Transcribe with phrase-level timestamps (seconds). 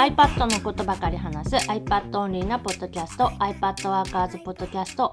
[0.00, 5.12] iPad のことばかり話す iPad オンリーなポッドキャスト iPad ワーカーズポッドキャスト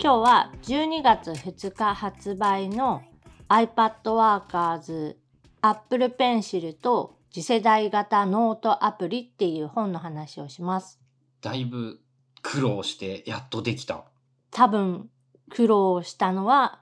[0.00, 3.02] 今日は12月2日発売の
[3.48, 5.18] iPad Workers
[5.62, 11.00] Apple Pencil と次世代型ノートアプリっていう本の話をします
[11.40, 11.98] だいぶ
[12.40, 14.04] 苦労してやっとできた。
[14.52, 15.10] 多分
[15.50, 16.78] 苦労したのは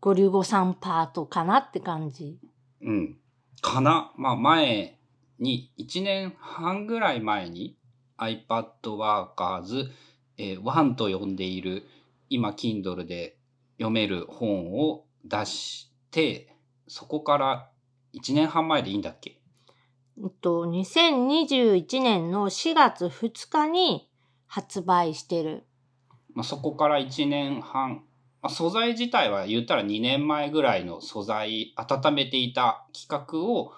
[0.00, 2.38] ゴリュゴさんパートかなって感じ
[2.82, 3.16] うん。
[3.62, 4.97] かなまあ前
[5.38, 7.76] に、1年半ぐらい前に
[8.18, 9.88] iPad Workers、
[10.36, 11.86] えー、1と呼んでいる
[12.28, 13.36] 今 Kindle で
[13.78, 16.54] 読める本を出して、
[16.86, 17.70] そこから
[18.14, 19.40] 1年半前でいいんだっけ？
[20.18, 24.10] えっと2021年の4月2日に
[24.46, 25.64] 発売してる。
[26.34, 28.04] まあ、そこから1年半、
[28.42, 33.72] まあ、素材自体は言ったら2年前ぐらいの素材、温めていた企画を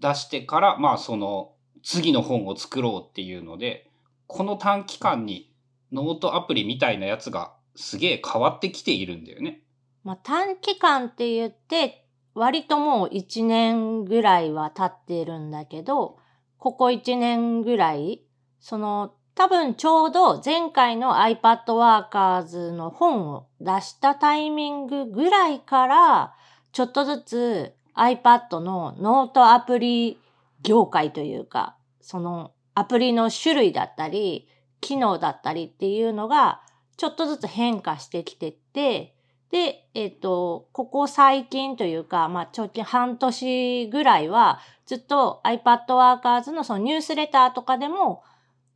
[0.00, 1.52] 出してから、まあその
[1.82, 3.90] 次の本を作ろうっていうので、
[4.26, 5.52] この短期間に
[5.92, 9.62] ノートアプリみたいなやつがすげえ変わってきているんだよね。
[10.04, 16.18] まあ、短期間って言って、割ともう1年ぐらいは経っているんだけど、
[16.58, 18.22] ここ1年ぐらい、
[18.60, 26.34] その、多分ちょうど前回の iPad Workers の本を出したタイミングぐらいから、
[26.72, 30.18] ちょっとずつ iPad のノートアプリ
[30.62, 34.48] 業界というか、そのアプリの種類だったり、
[34.80, 36.62] 機能だったりっていうのが、
[36.96, 39.14] ちょっとずつ変化してきてって、
[39.50, 48.22] で、えっ、と、ここ最近というか、まあ、直近半年ぐらいは、ずっと iPad Workers のそのニュースレターとかでも、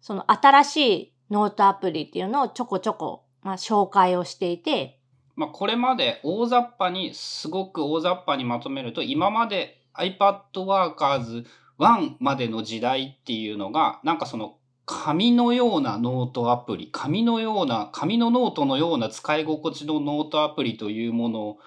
[0.00, 4.98] その新しいノートアプリっていうのをちょこちょこ、まあ、紹介をしていて、
[5.36, 11.44] まあこれまで大雑把に、すごく大雑把にまとめると、今まで iPad Workers
[11.78, 21.58] 1までの時代っていうのが、なんかその紙のようなノートアプリ、紙のような、紙のノートのような使い心地のノートアプリというもの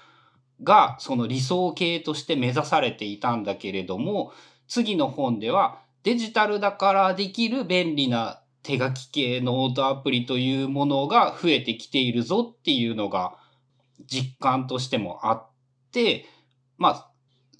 [0.64, 4.32] が、その理想形として目指されていたんだけれども、
[4.68, 13.38] 次の本ではデジタルだからできる便利な手書き系ノートアプリというものが増えてきているぞっていうのが
[14.06, 15.50] 実感としてもあっ
[15.92, 16.26] て、
[16.78, 17.12] まあ、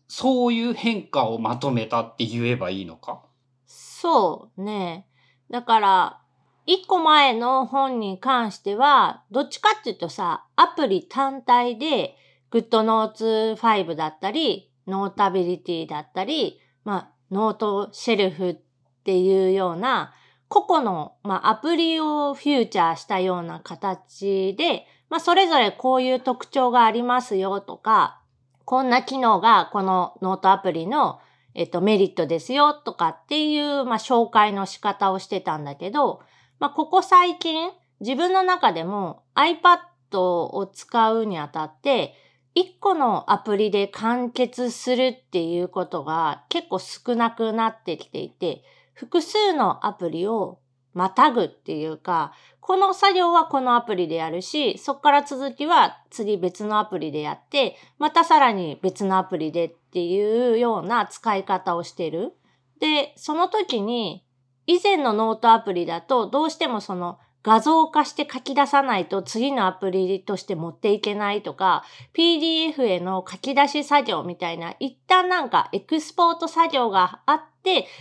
[0.08, 3.24] そういう変化をまとめたって言えばいいのか？
[3.66, 5.08] そうね。
[5.50, 6.22] だから、
[6.66, 12.18] 一個前の本に関しては、どっちかっていうとさ、アプリ単体で、
[12.52, 18.58] GoodNotes 5だったり、 Notability だったり、まあ、 Noteshelf っ
[19.04, 20.14] ていうような、
[20.48, 28.22] 個々の、まあ、アプリをフューチャーしたような形で、まあ、それぞれこういう特徴がありますよとか、
[28.66, 31.20] こんな機能がこのノートアプリの
[31.56, 36.22] えっと、メリットですよとかっていう、まあ、紹介の仕方をしてたんだけど、
[36.60, 37.72] まあ、ここ最近、
[38.02, 39.80] 自分の中でも iPad
[40.20, 42.14] を使うにあたって、
[42.56, 50.60] 一個のアプリで完結するっていうことが結構少なくなってきていて、複数のアプリを
[50.96, 62.34] またぐっていうか、この作業はこのアプリでやるし、そこから続きは次別のアプリでやって、またさらに別のアプリでっていうような使い方をしてる。
[62.80, 64.26] で、その時に、
[64.68, 71.84] 以前のノートアプリだとどうしてもその画像化して書き出さないと次のアプリとして持っていけないとか、
[72.16, 77.55] PDF への書き出し作業みたいな、一旦なんかエクスポート作業があって、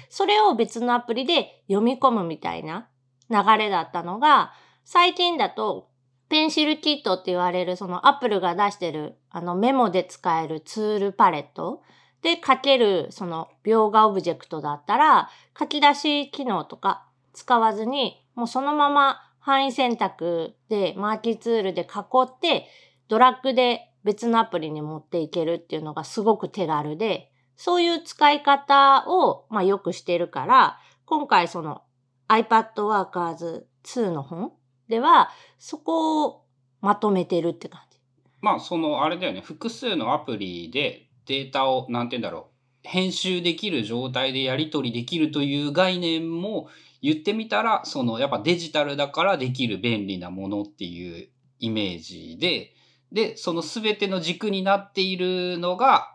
[0.09, 2.89] それを別のアプリで読み込むみたいな
[3.31, 4.53] 流れだったのが、
[4.85, 5.89] 最近だと、
[6.28, 11.83] PencilKit って言われる、そのアップルが出してる、あのメモで使えるツールパレット
[12.23, 21.87] で書ける、その描画オブジェクトだったら、書き出し機能とか使わずに、もうそのまま範囲選択でマーキーツールで囲
[22.23, 22.67] って、
[23.09, 31.83] ドラッグで別のアプリに持っていけるっていうのがすごく手軽で、そういう使い方を、まあ、よくしてるから、今回その
[32.28, 34.53] iPad Workers 2の本
[34.89, 36.45] では、そこを
[36.80, 37.98] まとめてるって感じ。
[38.41, 42.51] まあ、その、あれだよね、複数のアプリでデータを、なんて言うんだろ
[42.84, 46.68] う、編集できる状態でやり取りできるという概念も
[47.00, 51.28] 言ってみたら、その、やっぱデジタルだからできる便利なものっていう
[51.59, 52.74] イメージで、
[53.12, 56.14] で、その全ての軸になっているのが、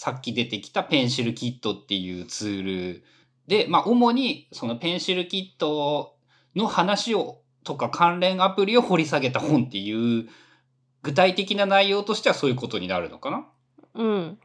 [0.00, 2.62] さっき出てきたペンシルキットっていうツー
[2.94, 3.04] ル
[3.46, 6.16] で、まあ、主にそのペンシルキット
[6.56, 10.26] の話をとか関連アプリを掘り下げた本っていう
[11.02, 13.46] 具体的な内容としてはそういうことになるのかな？
[13.92, 14.38] うん。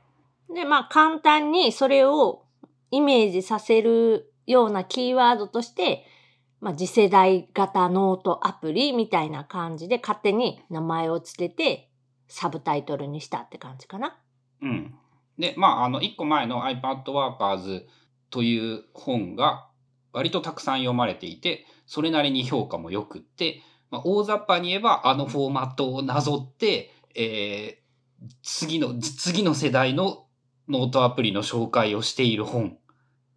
[0.54, 2.44] で、まあ簡単にそれを
[2.92, 6.06] イメージさせるようなキーワードとして、
[6.60, 11.90] まあ、次世代型ノートアプリみたいな感じで勝手に名前をつけて
[12.28, 14.18] サブタイトルにしたって感じかな。
[14.62, 14.94] うん。
[15.38, 17.84] で、まあ、あの、一個前の iPad Workers
[18.30, 19.68] という本が
[20.14, 23.62] 割とたくさん読まれていて、それなりに評価も良くって、
[23.92, 27.86] まあ、大雑把に言えばあのフォーマットをなぞって、えー
[28.42, 30.26] 次の、次の世代の
[30.68, 32.78] ノートアプリの紹介をしている本。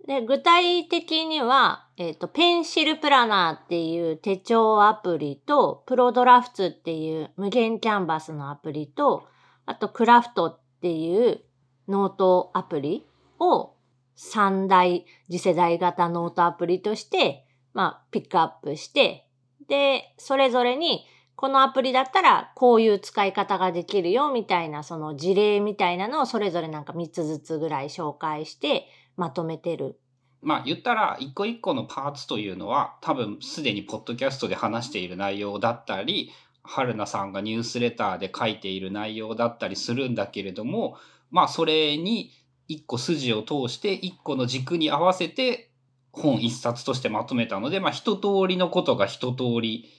[0.06, 9.26] で、具体的には、えっ、と、 Pencil Planner っていう手帳アプリと、 Prodrafts っていう無限キャンバスのアプリと、
[9.66, 11.42] あとクラフトっていう
[11.88, 13.06] ノートアプリ
[13.38, 13.75] を
[14.14, 19.26] 三大次世代型ノートアプリとして、まあ、ピックアップして、
[19.69, 21.06] で、それぞれに、
[21.38, 30.00] このアプリだったらこういう使い方ができるよみたいなその事例みたいなのをそれぞれなんか3つずつぐらい紹介してまとめてる。
[30.43, 36.32] まあ言ったら一個一個のパーツというのは多分すでにポッドキャストで話している内容だったり
[36.64, 40.96] 春菜さんがニュースレターで書いている内容だったりするんだけれども
[41.30, 42.32] まあそれに
[42.69, 45.70] 一個筋を通して一個の軸に合わせて
[46.12, 49.90] 本一冊としてまとめたのでまあ一通りのことが一通り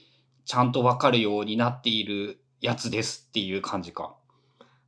[0.45, 4.15] ちゃんとわかるようになっているやつですっていう感じか。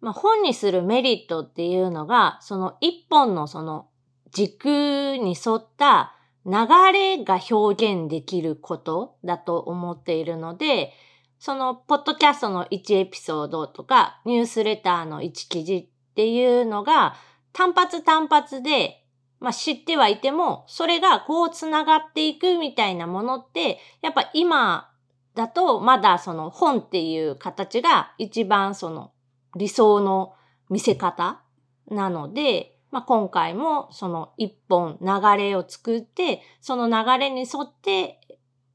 [0.02, 3.88] まあ、本にするメリットっていうのが、その一本のその
[4.32, 6.16] 軸に沿った
[6.46, 6.52] 流
[6.92, 10.94] れが表現できることだと思っているので、
[11.38, 15.90] そのポッドキャストの1エピソードとかニュースレターの1記事
[16.22, 17.16] っていうのが
[17.52, 19.04] 単発単発で、
[19.40, 24.92] まあ、知ってはいても、それがこうつながっていくみたいなものって、やっぱ今
[25.34, 29.14] だとまだその本っていう形が一番その
[29.56, 30.36] 理想の
[30.70, 31.42] 見せ方
[31.90, 35.08] なので、まあ、今回もその一本流
[35.44, 38.20] れを作って、その流れに沿って、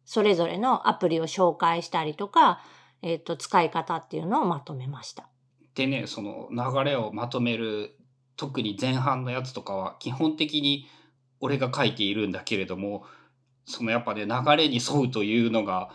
[0.05, 2.61] それぞれのアプリを紹介したりとか、
[3.03, 5.29] えっ、と、使い方っていうのをまとめました。
[5.77, 7.95] でねその流れをまとめる
[8.37, 10.89] 特に前半のやつとかは基本的に
[11.39, 13.05] 俺が書いているんだけれども
[13.67, 15.91] そのやっぱね流れに沿うというのが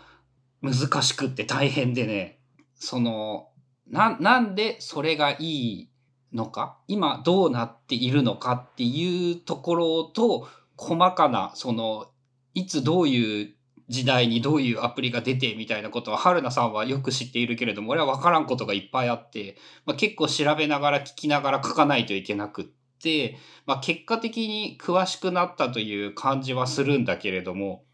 [0.62, 2.38] 難しくって大変でね
[2.76, 3.48] その
[3.90, 5.90] ななんでそれがいい
[6.32, 12.06] のか今どうなっているのかっていうところと細かなその
[12.54, 13.54] いつどういう
[13.92, 22.64] 時代にどういうアプリが出てみたいなことは春菜さんはよく知っているけれども俺は分からんことがいっぱいあって、まあ、結構調べながら聞きながら書かないといけなくっ
[23.02, 23.36] て、
[23.66, 27.84] まあ、結果的に詳しくなったという感じはするんだけれども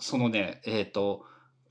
[0.00, 1.24] そのねえっ、と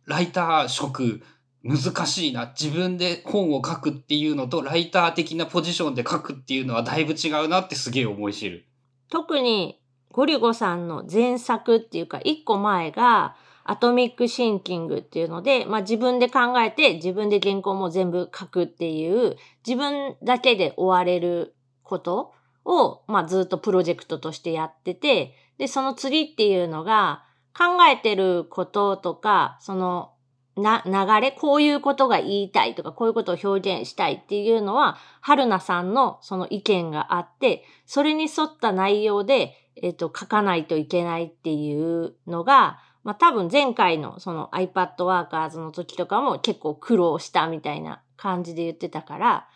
[0.06, 1.22] ライター職
[1.64, 8.66] 難しいな自分で本を書くっていうのとライター的なポジションで書くっていうのはだいぶ違うなってすげえ思い知る。
[9.10, 9.81] 特に
[10.12, 22.34] ゴリゴさんの前作っていうか一個前がアトミックシンキングっていうので、まあ自分で考えて自分で原稿も全部書くっていう自分だけで終われること
[22.66, 27.24] を、まあずっとプロジェクトとしてやってて、で、その次っていうのが
[27.56, 30.12] 考えてることとか、その
[30.56, 49.48] な、流れ、こういうことが言いたいとか、こういうことを表現したいっていうのは、春菜さんのその意見があって、それに沿った内容で、えっ、と、書かないといけないっていうのが、まあ多分前回のその iPad Workers の時とかも結構苦労したみたいな感じで言ってたから、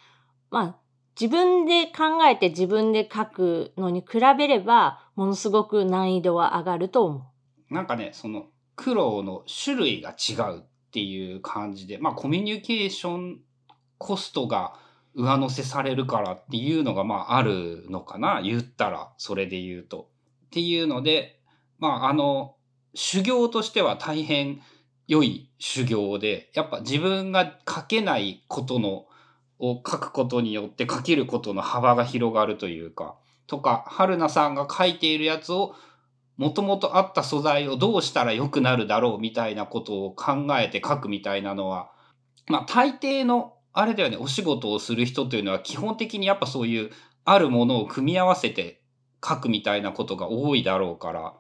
[0.50, 0.76] まあ
[1.20, 7.32] 自分で考えて自分で書くのに比べれば、ものすごく難易度は上がると思
[7.70, 7.74] う。
[7.74, 10.64] なんかねその苦労の種類が違うっ
[10.96, 13.40] ていう感じでまあコミュニケーション
[13.98, 14.76] コストが
[15.14, 20.10] 上乗せされるからっていうのがまああるのかな言ったらそれで言うと。
[20.46, 21.42] っていうので
[21.80, 22.56] まああの
[22.94, 24.62] 修行としては大変
[25.06, 29.06] 良い修行でやっぱ自分が書けないことの
[29.60, 35.76] を書くことによって書けることの幅が広がるというかとか春菜さんが書いているやつを
[36.38, 41.92] もともとあった素材をどうしたら良くなるだろうみたいなことを考えて書くみたいなのは、
[42.48, 46.92] まあ大抵の、あれだよね、お仕事をする人というのは基本的にやっぱそういう
[47.24, 48.82] あるものを組み合わせて
[49.24, 51.34] 書くみたいなことが多いだろうから、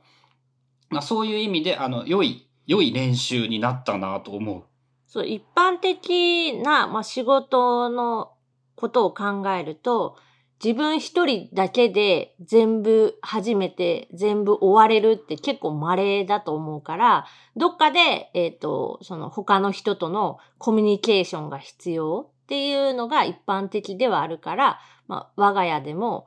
[0.89, 4.63] まあそういう意味で、あの、良い、良い練習になったなと思う。
[5.07, 8.33] そう、一般的な、まあ、仕事の
[8.75, 10.17] ことを考えると、
[10.63, 26.25] 自分一人だけで全部初めて全部終われるって結構稀だと思うから、どっかで、えっ、と、その他の人とのコミュニケーションが必要っていうのが一般的ではあるから、まあ、我が家でも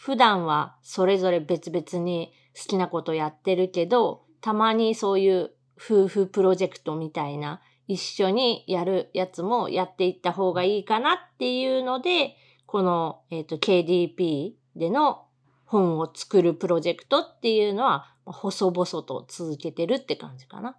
[0.00, 15.26] 普段はそれぞれ別々に好きなことやってるけど、たまにそういう夫婦プロジェクトみたいな一緒にやるやつもやっていった方がいいかなっていうので、この、えっ、と KDP での
[15.64, 20.76] 本を作るプロジェクトっていうのは、細々と続けてるって感じかな。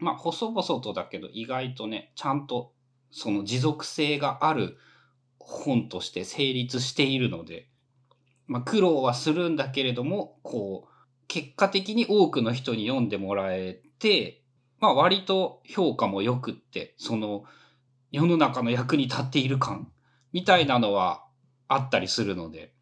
[0.00, 2.72] まあ、細々とだけど、意外とね、ちゃんと
[3.10, 4.78] その持続性がある
[5.38, 7.68] 本として成立しているので、
[8.46, 10.94] まあ、苦労はするんだけれども、こう、
[11.26, 14.42] 結果的に多くの人に読んでもらえて、
[14.80, 17.44] まあ、割と評価も良くって、その、
[18.10, 19.90] 世の中の役に立っている感
[20.32, 21.24] みたいなのは
[21.68, 22.72] あったりするので、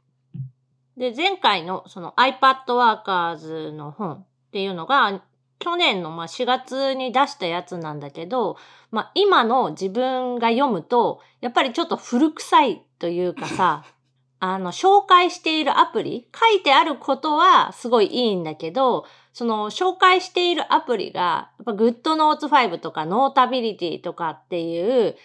[0.97, 5.23] で、前回のその iPad Workers の本っていうのが、
[5.59, 8.57] 去年のまあ4月に出したやつなんだけど、
[8.91, 13.85] まあ今の自分が読むと、やっぱりちょっと古臭いというかさ、
[14.39, 25.17] あの、紹介しているアプリ、書いてあることはすごいいいんだけど、その紹介しているアプリが、やっぱ GoodNotes 5とか Notability とかっていう、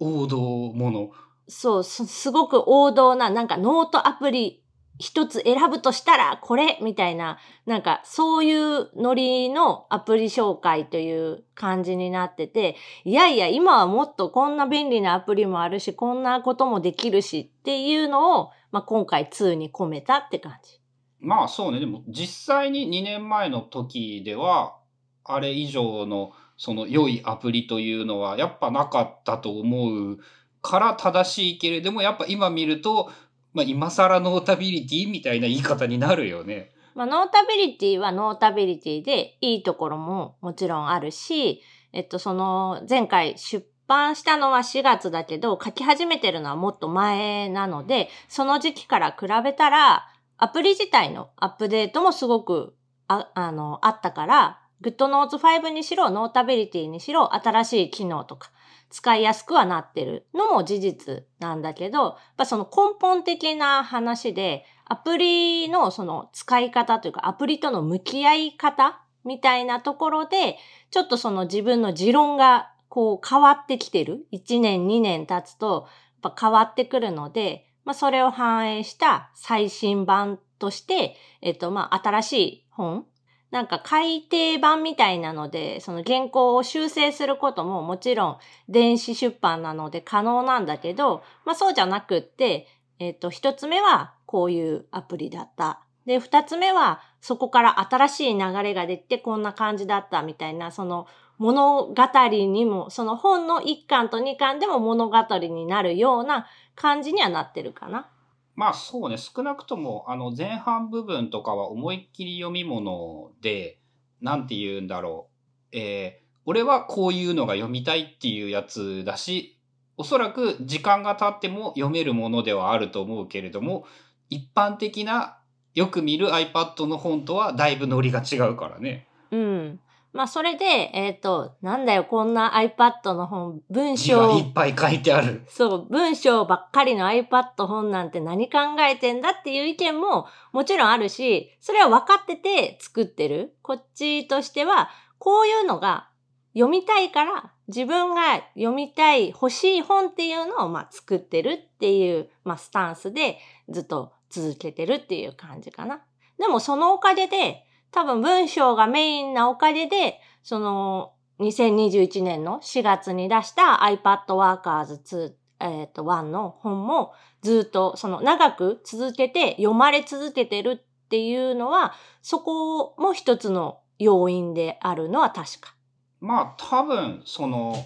[0.00, 1.10] 王道もの。
[1.48, 4.62] そう、すすごく王道な、なんかノートアプリ
[4.98, 20.80] 一つ選ぶとしたらこれみたいな、なんかそういうノリのアプリ紹介という感じになってて、いやいや今はもっとこんな便利なアプリもあるし、こんなこともできるしっていうのを、まあ、今回2に込めたって感じ。
[21.18, 24.76] まあそうね、でも実際に2年前の時では、
[25.24, 30.18] あれ以上のその良いアプリというのはやっぱなかったと思う
[30.62, 33.10] から正しいけれども、やっぱ今見ると、
[33.52, 36.72] まあ今更 Notability みたいな言い方になるよね。
[36.94, 52.74] まあ、 Notability は Notability でいいところももちろんあるし、えっと、その前回出版したのは4月だけど、書き始めてるのはもっと前なので、その時期から比べたら、アプリ自体のアップデートもすごく
[53.06, 58.50] ああのあったから、GoodNotes 5にしろ、ノータビリティにしろ、新しい機能とか、
[58.92, 70.58] 使いやすくはなってるのも事実なんだけど、やっぱその根本的な話で、アプリのその使い方というか、アプリとの向き合い方みたいなところで、
[70.90, 74.26] ちょっとその自分の持論がこう変わってきてる。
[74.30, 75.88] 1年、2年経つと、
[76.22, 83.06] やっぱ変わってくるので、まあそれを反映した最新版として、えっとまあ新しい本
[83.52, 88.38] なんか改訂版みたいなので、その原稿を修正することももちろん
[88.70, 92.66] 電子出版なので可能なんだけど、まあそうじゃなくって、
[92.98, 95.82] えっ、と、一つ目はこういうアプリだった。
[96.06, 101.06] で、二つ目はそこから新しい流れが出てこんな感じだったみたいな、その
[101.36, 108.08] 物語にも、その本の一巻と二巻でも物語になるような感じにはなってるかな。
[108.54, 113.78] まあそうね、少なくともあの前半部分とかは思いっきり読み物で、
[114.20, 115.28] なんて言うんだろ
[115.72, 115.76] う。
[115.76, 119.58] えー俺はこういうのが読みたいっていうやつだし、
[119.96, 123.84] おそらく時間が経っても読めるものではあると思うけれども、
[124.28, 125.38] 一般的な
[125.74, 129.06] よく見る iPad の本とはだいぶノリが違うからね。
[129.30, 129.80] うん。
[130.12, 135.42] まあそれで、えっ、と、なんだよ、こんな iPad の本、文章いっぱい書いてある。
[135.48, 143.56] そう、文章ばっかりの iPad 本なんて何考えてんだっていう意見ももちろんあるし、それは分かってて作ってる。
[143.62, 146.10] こっちとしては、こういうのが
[146.52, 153.38] 読みたいから、自分が読みたい、欲しい本っていうのをまあ作ってるっていう、まあスタンスで
[153.70, 156.02] ずっと続けてるっていう感じかな。
[156.38, 175.74] でもそのおかげで、多分文章がメインなおかげで、その2021年の4月に出した iPad Workers 2、えっ、と、1の本もずっとその長く続けて読まれ続けてるっていうのは、そこも一つの要因であるのは確か。
[176.20, 177.76] まあ多分その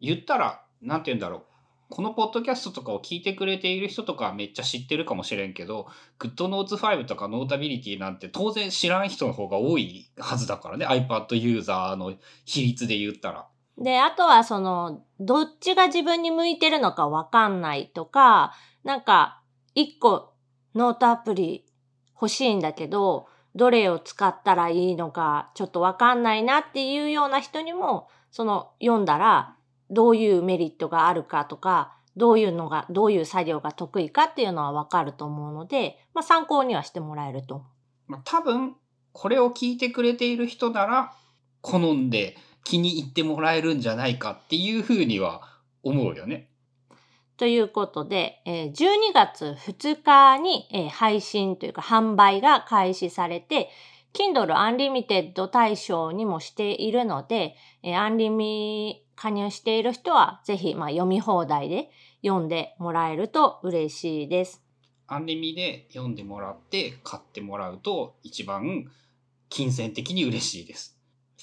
[0.00, 1.42] 言ったらなんて言うんだろう
[1.90, 5.86] このポッドキャストとかを聞いてくれている人とかはめっちゃ知ってるかもしれんけど
[6.18, 12.14] GoodNotes5 とか Notability なんて当然知らん人の方が多いはずだからね iPad ユーザーの
[12.44, 13.46] 比率で言ったら。
[13.80, 18.52] で、あとはその、どっちが自分に向いてるのかわかんないとか、
[18.82, 19.40] なんか、
[19.74, 20.34] 一個
[20.74, 21.64] ノートアプリ
[22.14, 29.56] 欲しいんだけど、どれを使ったらいいのかちょっとわかんないなっていうような人にも、その読んだら
[29.90, 37.64] どういうメリットがあるかとか、どういうのが、どういう作業が得意かっていうのはわかると思うので、まあ参考にはしてもらえると。
[38.06, 38.74] まあ、多分
[39.12, 41.12] これを聞いてくれている人なら
[41.60, 45.42] 好んで気に入ってもらえるんじゃないかっていうふうには
[45.82, 46.48] 思うよね。
[47.36, 53.70] ということで、えー12月2日に、えー配信というか販売が開始されて、
[54.12, 61.90] Kindle Unlimited 対象にもしているので、えー、アンリミ加入している人はぜひ、まあ、読み放題で
[62.24, 64.62] 読んでもらえると嬉しいです。
[65.08, 68.84] アンリミで読んでもらって買ってもらうと一番
[69.48, 70.97] 金銭的に嬉しいです。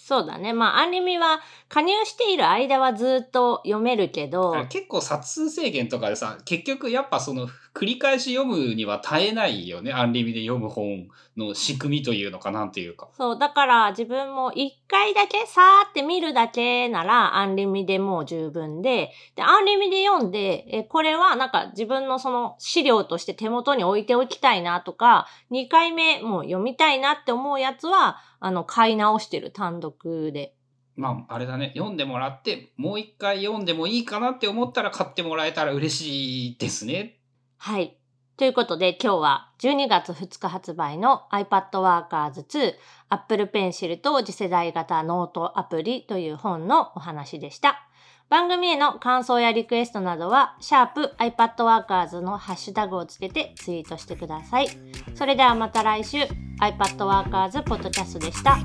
[0.05, 0.53] そうだね。
[0.53, 4.67] まあ、アンリミは加入している間はずっと読めるけど。
[4.69, 9.91] 結構冊数制限とかでさ、結局やっぱその繰り返し読むには耐えないよね。
[9.91, 13.09] アンリミで読む本の仕組みというのかなんていうか。
[13.17, 13.39] そう。
[13.39, 30.55] だから自分も一回だけさーって見るだけならアンリミでもう十分で、で、アンリミで読んで、え、これはなんか自分のその資料として手元に置いておきたいなとか、二回目もう読みたいなって思うやつは、あの、買い直してる単独で。
[30.95, 31.73] まあ、あれだね。
[31.75, 37.19] 読んでもらって、もう一回読んでもいいかなって思ったら買ってもらえたら嬉しいですね。
[37.57, 37.97] はい。
[38.37, 42.73] ということで今日は12月2日発売の iPad Workers 2
[43.07, 47.87] Apple Pencil と次世代型ノートアプリという本のお話でした。
[48.27, 54.67] 番組への感想やリクエストなどは、シャープ iPadWorkers のハッシュタグをつけてツイートしてください。
[55.13, 56.17] それではまた来週、
[56.59, 58.57] iPad ワーカーズポッドキャストでした。